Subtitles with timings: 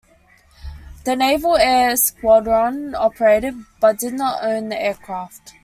[1.03, 5.53] The Naval Air Squadron operated but did not own the aircraft.